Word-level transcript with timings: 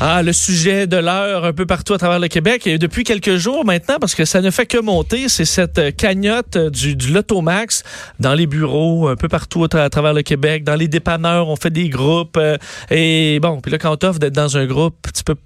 Ah, 0.00 0.22
le 0.22 0.32
sujet 0.32 0.86
de 0.86 0.96
l'heure 0.96 1.44
un 1.44 1.52
peu 1.52 1.66
partout 1.66 1.94
à 1.94 1.98
travers 1.98 2.18
le 2.18 2.28
Québec. 2.28 2.66
Et 2.66 2.78
depuis 2.78 3.04
quelques 3.04 3.36
jours 3.36 3.64
maintenant, 3.64 3.96
parce 4.00 4.14
que 4.14 4.24
ça 4.24 4.40
ne 4.40 4.50
fait 4.50 4.66
que 4.66 4.78
monter, 4.78 5.28
c'est 5.28 5.44
cette 5.44 5.78
euh, 5.78 5.90
cagnotte 5.92 6.58
du, 6.58 6.96
du 6.96 7.12
Lotomax 7.12 7.84
dans 8.18 8.34
les 8.34 8.46
bureaux, 8.46 9.08
un 9.08 9.16
peu 9.16 9.28
partout 9.28 9.64
à, 9.64 9.88
travers 9.88 10.12
le 10.12 10.22
Québec, 10.22 10.64
dans 10.64 10.74
les 10.74 10.88
dépanneurs, 10.88 11.48
on 11.48 11.56
fait 11.56 11.70
des 11.70 11.88
groupes. 11.88 12.36
euh, 12.36 12.56
et 12.90 13.38
bon, 13.40 13.60
puis 13.60 13.70
là, 13.70 13.78
quand 13.78 13.96
t'offre 13.96 14.18
d'être 14.18 14.34
dans 14.34 14.56
un 14.56 14.66
groupe, 14.66 15.06
tu 15.14 15.22
peux 15.22 15.36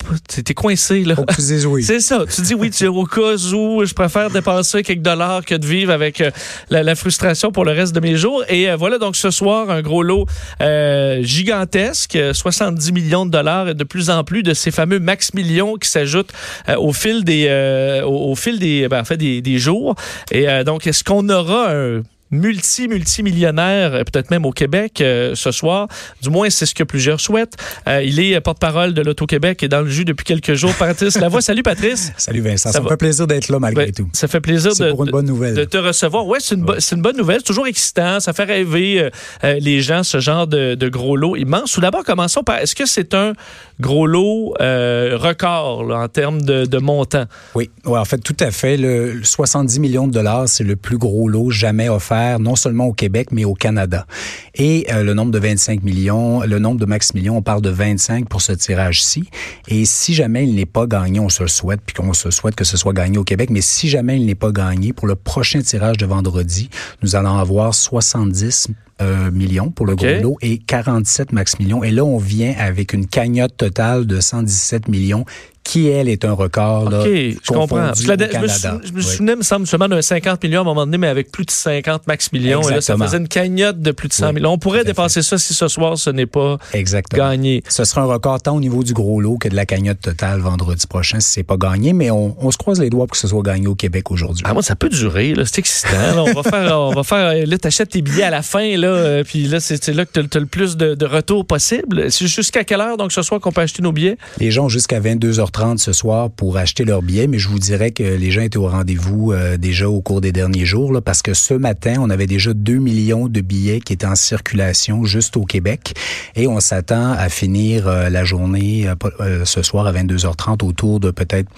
t'es 0.42 0.54
coincé, 0.54 1.04
là. 1.04 1.14
Tu 1.34 1.42
dises 1.42 1.66
oui. 1.66 1.82
C'est 1.84 2.00
ça. 2.00 2.24
Tu 2.34 2.40
dis 2.40 2.54
oui, 2.54 2.70
tu 2.70 2.84
dis 2.84 2.88
au 2.88 3.04
cas 3.04 3.36
où 3.54 3.84
je 3.84 3.94
préfère 3.94 4.30
dépenser 4.30 4.82
quelques 4.82 5.02
dollars 5.02 5.44
que 5.44 5.54
de 5.54 5.66
vivre 5.66 5.92
avec 5.92 6.20
euh, 6.20 6.30
la, 6.70 6.82
la 6.82 6.94
frustration 6.94 7.52
pour 7.52 7.64
le 7.64 7.72
reste 7.72 7.94
de 7.94 8.00
mes 8.00 8.16
jours. 8.16 8.42
Et 8.48 8.70
euh, 8.70 8.76
voilà 8.76 8.98
donc 8.98 9.16
ce 9.16 9.30
soir 9.30 9.70
un 9.70 9.82
gros 9.82 10.02
lot 10.02 10.26
euh, 10.60 11.22
gigantesque, 11.22 12.16
euh, 12.16 12.32
70 12.32 12.92
millions 12.92 13.26
de 13.26 13.30
dollars 13.30 13.68
et 13.68 13.74
de 13.74 13.84
plus 13.84 14.10
en 14.10 14.24
plus 14.24 14.37
de 14.42 14.54
ces 14.54 14.70
fameux 14.70 14.98
max 14.98 15.34
millions 15.34 15.76
qui 15.76 15.88
s'ajoutent 15.88 16.32
euh, 16.68 16.76
au 16.76 16.92
fil 16.92 17.24
des 17.24 17.46
euh, 17.48 18.04
au, 18.04 18.34
fil 18.34 18.58
des 18.58 18.88
ben, 18.88 19.00
en 19.00 19.04
fait 19.04 19.16
des, 19.16 19.40
des 19.40 19.58
jours. 19.58 19.94
Et 20.30 20.48
euh, 20.48 20.64
donc 20.64 20.86
est-ce 20.86 21.04
qu'on 21.04 21.28
aura 21.28 21.72
un 21.72 22.02
multi 22.30 22.88
multimillionnaire 22.88 23.94
euh, 23.94 24.04
peut-être 24.04 24.30
même 24.30 24.44
au 24.46 24.52
Québec 24.52 25.00
euh, 25.00 25.34
ce 25.34 25.50
soir 25.50 25.88
du 26.22 26.30
moins 26.30 26.50
c'est 26.50 26.66
ce 26.66 26.74
que 26.74 26.84
plusieurs 26.84 27.20
souhaitent 27.20 27.56
Euh, 27.88 28.02
il 28.02 28.20
est 28.20 28.40
porte-parole 28.40 28.92
de 28.94 29.02
l'Auto-Québec 29.02 29.62
et 29.62 29.68
dans 29.68 29.80
le 29.80 29.88
jus 29.88 30.04
depuis 30.04 30.24
quelques 30.24 30.54
jours 30.54 30.72
Patrice 30.78 31.18
Lavoie 31.18 31.40
salut 31.40 31.62
Patrice 31.62 32.12
Salut 32.16 32.40
Vincent, 32.40 32.68
Ça 32.70 32.74
ça, 32.74 32.80
me 32.80 32.84
va? 32.84 32.90
fait 32.90 32.96
plaisir 32.96 33.26
d'être 33.26 33.48
là 33.48 33.58
malgré 33.58 33.84
Ouais, 33.86 33.92
tout. 33.92 34.08
Ça 34.12 34.28
fait 34.28 34.40
plaisir 34.40 34.72
C'est 34.74 34.84
de, 34.86 34.90
pour 34.90 35.04
une 35.04 35.10
bonne 35.10 35.26
nouvelle. 35.26 35.54
de 35.54 35.64
te 35.64 35.76
recevoir. 35.78 36.26
Ouais, 36.26 36.38
c'est 36.40 36.54
une, 36.54 36.62
bo- 36.64 36.78
c'est 36.78 36.96
une 36.96 37.02
bonne 37.02 37.16
nouvelle. 37.16 37.38
C'est 37.38 37.44
toujours 37.46 37.66
excitant. 37.66 38.18
Ça 38.20 38.32
fait 38.32 38.44
rêver 38.44 39.10
euh, 39.44 39.54
les 39.60 39.80
gens, 39.80 40.02
ce 40.02 40.18
genre 40.20 40.46
de, 40.46 40.74
de 40.74 40.88
gros 40.88 41.16
lot 41.16 41.36
immense. 41.36 41.72
Tout 41.72 41.80
d'abord, 41.80 42.04
commençons 42.04 42.42
par 42.42 42.58
est-ce 42.58 42.74
que 42.74 42.86
c'est 42.86 43.14
un 43.14 43.32
gros 43.80 44.06
lot 44.06 44.54
record 44.58 45.84
là, 45.84 46.00
en 46.00 46.08
termes 46.08 46.42
de, 46.42 46.64
de 46.66 46.78
montant? 46.78 47.24
Oui, 47.54 47.70
ouais, 47.84 47.98
en 47.98 48.04
fait, 48.04 48.18
tout 48.18 48.36
à 48.40 48.50
fait. 48.50 48.76
Le, 48.76 49.12
le 49.12 49.24
70 49.24 49.78
millions 49.80 50.06
de 50.08 50.12
dollars, 50.12 50.48
c'est 50.48 50.64
le 50.64 50.76
plus 50.76 50.98
gros 50.98 51.28
lot 51.28 51.50
jamais 51.50 51.88
offert, 51.88 52.17
non 52.38 52.56
seulement 52.56 52.86
au 52.86 52.92
Québec, 52.92 53.28
mais 53.32 53.44
au 53.44 53.54
Canada. 53.54 54.06
Et 54.54 54.86
euh, 54.92 55.02
le 55.02 55.14
nombre 55.14 55.32
de 55.32 55.38
25 55.38 55.82
millions, 55.82 56.42
le 56.42 56.58
nombre 56.58 56.80
de 56.80 56.86
max 56.86 57.14
millions, 57.14 57.36
on 57.36 57.42
parle 57.42 57.62
de 57.62 57.70
25 57.70 58.28
pour 58.28 58.42
ce 58.42 58.52
tirage-ci. 58.52 59.28
Et 59.68 59.84
si 59.84 60.14
jamais 60.14 60.46
il 60.46 60.54
n'est 60.54 60.66
pas 60.66 60.86
gagné, 60.86 61.20
on 61.20 61.28
se 61.28 61.42
le 61.42 61.48
souhaite, 61.48 61.80
puis 61.84 61.94
qu'on 61.94 62.12
se 62.12 62.30
souhaite 62.30 62.54
que 62.54 62.64
ce 62.64 62.76
soit 62.76 62.92
gagné 62.92 63.18
au 63.18 63.24
Québec, 63.24 63.50
mais 63.50 63.60
si 63.60 63.88
jamais 63.88 64.16
il 64.16 64.26
n'est 64.26 64.34
pas 64.34 64.52
gagné, 64.52 64.92
pour 64.92 65.06
le 65.06 65.14
prochain 65.14 65.60
tirage 65.60 65.96
de 65.96 66.06
vendredi, 66.06 66.70
nous 67.02 67.16
allons 67.16 67.36
avoir 67.36 67.74
70 67.74 68.68
euh, 69.00 69.30
millions 69.30 69.70
pour 69.70 69.86
le 69.86 69.94
gros 69.94 70.20
lot 70.20 70.36
et 70.42 70.58
47 70.58 71.32
max 71.32 71.60
millions. 71.60 71.84
Et 71.84 71.92
là, 71.92 72.04
on 72.04 72.18
vient 72.18 72.52
avec 72.58 72.92
une 72.92 73.06
cagnotte 73.06 73.56
totale 73.56 74.06
de 74.06 74.18
117 74.18 74.88
millions 74.88 75.24
qui, 75.68 75.88
elle, 75.88 76.08
est 76.08 76.24
un 76.24 76.32
record. 76.32 76.88
là, 76.90 77.00
OK, 77.00 77.06
je 77.06 77.36
comprends. 77.52 77.92
Je, 77.94 78.06
la- 78.08 78.14
au 78.14 78.18
je 78.32 78.38
me, 78.38 78.48
sou- 78.48 78.68
je 78.84 78.92
me 78.92 78.96
Oui. 78.98 79.02
souvenais, 79.02 79.36
me 79.36 79.42
semble, 79.42 79.66
seulement 79.66 79.88
d'un 79.88 80.00
50 80.02 80.42
millions 80.42 80.60
à 80.60 80.62
un 80.62 80.64
moment 80.64 80.86
donné, 80.86 80.98
mais 80.98 81.08
avec 81.08 81.30
plus 81.30 81.44
de 81.44 81.50
50 81.50 82.06
max 82.06 82.32
millions. 82.32 82.62
Et 82.68 82.74
là, 82.74 82.80
ça 82.80 82.96
faisait 82.96 83.18
une 83.18 83.28
cagnotte 83.28 83.80
de 83.80 83.90
plus 83.92 84.08
de 84.08 84.12
100 84.14 84.28
Oui, 84.28 84.34
millions. 84.34 84.52
On 84.52 84.58
pourrait 84.58 84.84
dépasser 84.84 85.22
ça 85.22 85.36
si 85.38 85.52
ce 85.54 85.68
soir, 85.68 85.98
ce 85.98 86.10
n'est 86.10 86.26
pas 86.26 86.56
Exactement. 86.72 87.22
gagné. 87.28 87.62
Ce 87.68 87.84
sera 87.84 88.00
un 88.02 88.06
record 88.06 88.40
tant 88.40 88.56
au 88.56 88.60
niveau 88.60 88.82
du 88.82 88.92
gros 88.94 89.20
lot 89.20 89.36
que 89.38 89.48
de 89.48 89.54
la 89.56 89.66
cagnotte 89.66 90.00
totale 90.00 90.40
vendredi 90.40 90.86
prochain 90.86 91.20
si 91.20 91.30
c'est 91.30 91.42
pas 91.42 91.56
gagné, 91.56 91.92
mais 91.92 92.10
on, 92.10 92.34
on 92.40 92.50
se 92.50 92.56
croise 92.56 92.80
les 92.80 92.90
doigts 92.90 93.06
pour 93.06 93.12
que 93.12 93.18
ce 93.18 93.28
soit 93.28 93.42
gagné 93.42 93.66
au 93.66 93.74
Québec 93.74 94.10
aujourd'hui. 94.10 94.44
Ah, 94.48 94.54
moi, 94.54 94.62
ça 94.62 94.74
peut 94.76 94.88
durer, 94.88 95.34
là. 95.34 95.44
C'est 95.44 95.58
excitant. 95.58 95.90
là. 96.14 96.24
On 96.26 96.32
va 96.32 96.42
faire, 96.42 96.78
on 96.80 96.92
va 96.94 97.02
faire, 97.02 97.46
là, 97.46 97.58
t'achètes 97.58 97.90
tes 97.90 98.02
billets 98.02 98.22
à 98.24 98.30
la 98.30 98.42
fin, 98.42 98.76
là, 98.76 98.88
euh, 98.88 99.24
puis 99.24 99.44
là, 99.48 99.60
c'est 99.60 99.86
là 99.88 100.06
que 100.06 100.18
t'as 100.20 100.38
as 100.38 100.40
le 100.40 100.46
plus 100.46 100.76
de, 100.76 100.94
de 100.94 101.06
retour 101.06 101.44
possible. 101.46 102.10
C'est 102.10 102.26
jusqu'à 102.26 102.64
quelle 102.64 102.80
heure, 102.80 102.96
donc, 102.96 103.12
ce 103.12 103.20
soir, 103.22 103.40
qu'on 103.40 103.52
peut 103.52 103.60
acheter 103.60 103.82
nos 103.82 103.92
billets? 103.92 104.16
Les 104.38 104.50
gens 104.50 104.64
ont 104.64 104.68
jusqu'à 104.68 105.00
22h30 105.00 105.57
ce 105.76 105.92
soir 105.92 106.30
pour 106.30 106.56
acheter 106.56 106.84
leurs 106.84 107.02
billets, 107.02 107.26
mais 107.26 107.38
je 107.38 107.48
vous 107.48 107.58
dirais 107.58 107.90
que 107.90 108.04
les 108.04 108.30
gens 108.30 108.42
étaient 108.42 108.58
au 108.58 108.68
rendez-vous 108.68 109.32
euh, 109.32 109.56
déjà 109.56 109.88
au 109.88 110.00
cours 110.00 110.20
des 110.20 110.30
derniers 110.30 110.64
jours, 110.64 110.92
là, 110.92 111.00
parce 111.00 111.20
que 111.20 111.34
ce 111.34 111.52
matin, 111.52 111.96
on 111.98 112.10
avait 112.10 112.28
déjà 112.28 112.54
2 112.54 112.74
millions 112.74 113.26
de 113.26 113.40
billets 113.40 113.80
qui 113.80 113.92
étaient 113.92 114.06
en 114.06 114.14
circulation 114.14 115.04
juste 115.04 115.36
au 115.36 115.44
Québec, 115.44 115.94
et 116.36 116.46
on 116.46 116.60
s'attend 116.60 117.10
à 117.10 117.28
finir 117.28 117.88
euh, 117.88 118.08
la 118.08 118.22
journée 118.22 118.88
euh, 119.20 119.44
ce 119.44 119.62
soir 119.62 119.86
à 119.86 119.92
22h30 119.92 120.64
autour 120.64 121.00
de 121.00 121.10
peut-être 121.10 121.48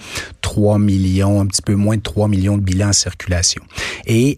3 0.41 0.79
millions, 0.79 1.39
un 1.39 1.45
petit 1.45 1.61
peu 1.61 1.75
moins 1.75 1.97
de 1.97 2.01
3 2.01 2.27
millions 2.27 2.57
de 2.57 2.63
billets 2.63 2.85
en 2.85 2.93
circulation. 2.93 3.61
Et 4.07 4.35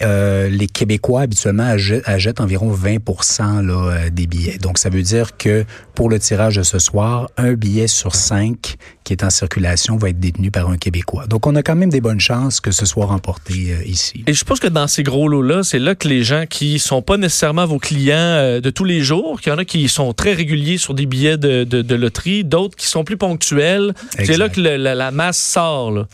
les 0.50 0.68
Québécois 0.68 1.22
habituellement 1.22 1.74
achètent, 2.06 2.42
environ 2.42 2.70
20 2.70 2.98
là, 3.62 4.10
des 4.10 4.28
billets. 4.28 4.58
Donc 4.58 4.78
ça 4.78 4.90
veut 4.90 5.02
dire 5.02 5.38
que 5.38 5.64
pour 5.96 6.10
le 6.10 6.20
tirage 6.20 6.58
de 6.58 6.64
ce 6.64 6.80
soir, 6.80 7.30
un 7.38 7.54
billet 7.54 7.88
sur 7.88 8.16
cinq 8.16 8.76
qui 9.04 9.14
est 9.14 9.24
en 9.24 9.30
circulation 9.30 9.53
va 9.60 10.10
être 10.10 10.20
détenu 10.20 10.52
par 10.52 10.70
un 10.70 10.78
Québécois. 10.78 11.28
Donc 11.28 11.46
on 11.48 11.56
a 11.56 11.64
quand 11.64 11.76
même 11.76 11.90
des 11.90 12.02
bonnes 12.02 12.20
chances 12.20 12.60
que 12.60 12.72
ce 12.72 12.86
soit 12.86 13.06
remporté 13.06 13.74
euh, 13.74 13.84
ici. 13.86 14.24
Et 14.28 14.34
je 14.34 14.38
suppose 14.40 14.60
que 14.60 14.68
dans 14.68 14.88
ces 14.88 15.04
gros 15.04 15.28
lots-là, 15.28 15.64
c'est 15.64 15.80
là 15.80 15.96
que 15.96 16.08
les 16.08 16.24
gens 16.24 16.46
qui 16.50 16.80
sont 16.80 17.02
pas 17.02 17.18
nécessairement 17.18 17.66
vos 17.66 17.80
clients 17.80 18.16
euh, 18.18 18.62
de 18.62 18.70
tous 18.70 18.84
les 18.86 19.02
jours, 19.02 19.42
qu'il 19.42 19.52
y 19.52 19.56
en 19.56 19.58
a 19.60 19.66
qui 19.66 19.88
sont 19.90 20.14
très 20.14 20.34
réguliers 20.34 20.78
sur 20.78 20.94
des 20.94 21.06
billets 21.06 21.38
de, 21.38 21.64
de, 21.64 21.82
de 21.82 21.96
loterie, 21.96 22.44
d'autres 22.44 22.76
qui 22.76 22.88
sont 22.88 23.04
plus 23.04 23.18
ponctuels. 23.18 23.94
C'est 24.24 24.38
là 24.38 24.50
que 24.50 24.60
le- 24.60 24.78
la, 24.78 24.96
la 24.96 25.12
masse 25.12 25.38
sort, 25.38 26.06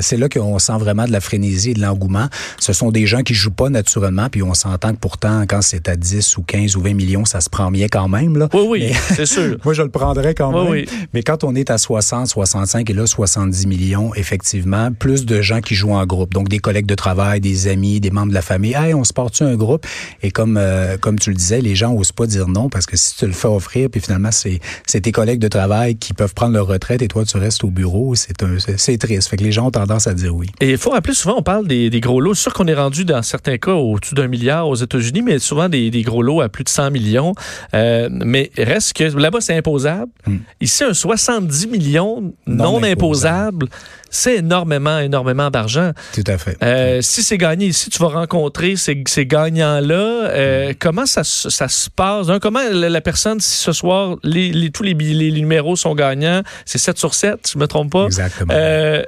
c'est 0.00 0.16
là 0.16 0.28
qu'on 0.28 0.58
sent 0.58 0.76
vraiment 0.78 1.06
de 1.06 1.12
la 1.12 1.20
frénésie 1.20 1.70
et 1.70 1.74
de 1.74 1.80
l'engouement. 1.80 2.28
Ce 2.58 2.72
sont 2.72 2.90
des 2.90 3.06
gens 3.06 3.22
qui 3.22 3.34
jouent 3.34 3.50
pas 3.50 3.70
naturellement, 3.70 4.28
puis 4.30 4.42
on 4.42 4.54
s'entend 4.54 4.92
que 4.92 4.98
pourtant, 4.98 5.44
quand 5.48 5.62
c'est 5.62 5.88
à 5.88 5.96
10 5.96 6.36
ou 6.36 6.42
15 6.42 6.76
ou 6.76 6.82
20 6.82 6.94
millions, 6.94 7.24
ça 7.24 7.40
se 7.40 7.48
prend 7.50 7.70
bien 7.70 7.86
quand 7.90 8.08
même. 8.08 8.36
Là. 8.36 8.48
Oui, 8.52 8.66
oui, 8.68 8.92
c'est 9.14 9.26
sûr. 9.26 9.56
Moi, 9.64 9.74
je 9.74 9.82
le 9.82 9.88
prendrais 9.90 10.34
quand 10.34 10.52
Oui, 10.52 10.62
même. 10.62 10.70
oui. 10.90 10.98
Mais 11.14 11.22
quand 11.22 11.44
on 11.44 11.54
est 11.54 11.70
à 11.70 11.78
60, 11.78 12.26
65 12.28 12.81
et 12.90 12.94
là 12.94 13.06
70 13.06 13.66
millions, 13.66 14.14
effectivement, 14.14 14.90
plus 14.92 15.24
de 15.26 15.40
gens 15.42 15.60
qui 15.60 15.74
jouent 15.74 15.92
en 15.94 16.06
groupe. 16.06 16.32
Donc 16.34 16.48
des 16.48 16.58
collègues 16.58 16.86
de 16.86 16.94
travail, 16.94 17.40
des 17.40 17.68
amis, 17.68 18.00
des 18.00 18.10
membres 18.10 18.28
de 18.30 18.34
la 18.34 18.42
famille. 18.42 18.74
Hey, 18.74 18.94
on 18.94 19.04
se 19.04 19.12
porte 19.12 19.40
un 19.42 19.54
groupe? 19.56 19.86
Et 20.22 20.30
comme 20.30 20.56
euh, 20.56 20.96
comme 20.98 21.18
tu 21.18 21.30
le 21.30 21.36
disais, 21.36 21.60
les 21.60 21.74
gens 21.74 21.94
osent 21.94 22.12
pas 22.12 22.26
dire 22.26 22.48
non 22.48 22.68
parce 22.68 22.86
que 22.86 22.96
si 22.96 23.16
tu 23.16 23.26
le 23.26 23.32
fais 23.32 23.48
offrir, 23.48 23.88
puis 23.90 24.00
finalement 24.00 24.30
c'est 24.32 24.60
c'est 24.86 25.00
tes 25.02 25.12
collègues 25.12 25.40
de 25.40 25.48
travail 25.48 25.96
qui 25.96 26.12
peuvent 26.14 26.34
prendre 26.34 26.52
leur 26.54 26.66
retraite 26.66 27.02
et 27.02 27.08
toi 27.08 27.24
tu 27.24 27.36
restes 27.36 27.64
au 27.64 27.70
bureau, 27.70 28.14
c'est 28.14 28.42
un 28.42 28.58
c'est- 28.58 28.78
c'est 28.78 28.98
triste. 28.98 29.28
Fait 29.28 29.36
que 29.36 29.44
les 29.44 29.52
gens 29.52 29.66
ont 29.66 29.70
tendance 29.70 30.06
à 30.06 30.14
dire 30.14 30.34
oui. 30.34 30.48
Et 30.60 30.70
il 30.72 30.78
faut 30.78 30.90
rappeler, 30.90 31.14
souvent, 31.14 31.36
on 31.38 31.42
parle 31.42 31.66
des, 31.66 31.90
des 31.90 32.00
gros 32.00 32.20
lots. 32.20 32.34
C'est 32.34 32.42
sûr 32.42 32.52
qu'on 32.54 32.66
est 32.66 32.74
rendu, 32.74 33.04
dans 33.04 33.22
certains 33.22 33.58
cas, 33.58 33.72
au-dessus 33.72 34.14
d'un 34.14 34.28
milliard 34.28 34.68
aux 34.68 34.74
États-Unis, 34.74 35.22
mais 35.22 35.38
souvent 35.38 35.68
des, 35.68 35.90
des 35.90 36.02
gros 36.02 36.22
lots 36.22 36.40
à 36.40 36.48
plus 36.48 36.64
de 36.64 36.68
100 36.68 36.90
millions. 36.90 37.34
Euh, 37.74 38.08
mais 38.10 38.50
reste 38.58 38.92
que 38.94 39.04
là-bas, 39.04 39.40
c'est 39.40 39.56
imposable. 39.56 40.10
Hmm. 40.26 40.38
Ici, 40.60 40.84
un 40.84 40.94
70 40.94 41.66
millions 41.68 42.32
non, 42.46 42.64
Non 42.64 42.71
imposable, 42.82 43.66
c'est 44.10 44.36
énormément, 44.36 44.98
énormément 44.98 45.50
d'argent. 45.50 45.92
Tout 46.14 46.24
à 46.26 46.38
fait. 46.38 46.56
Euh, 46.62 47.00
si 47.02 47.22
c'est 47.22 47.38
gagné 47.38 47.66
ici, 47.66 47.90
tu 47.90 47.98
vas 47.98 48.08
rencontrer 48.08 48.76
ces, 48.76 49.02
ces 49.06 49.26
gagnants-là. 49.26 49.94
Euh, 49.94 50.70
Hmm. 50.70 50.74
Comment 50.78 51.06
ça, 51.06 51.24
se- 51.24 51.50
ça 51.50 51.68
se 51.68 51.88
passe? 51.90 52.26
Comment 52.40 52.60
la, 52.70 52.88
la 52.88 53.00
personne, 53.00 53.40
si 53.40 53.56
ce 53.58 53.72
soir, 53.72 54.16
les, 54.22 54.50
les- 54.52 54.70
tous 54.70 54.82
les, 54.82 54.94
numéros 55.32 55.76
sont 55.76 55.94
gagnants, 55.94 56.42
c'est 56.64 56.78
7 56.78 56.98
sur 56.98 57.14
7, 57.14 57.46
si 57.46 57.52
je 57.54 57.58
me 57.58 57.66
trompe 57.66 57.90
pas? 57.92 58.04
Exactement. 58.06 58.52
Euh, 58.54 59.02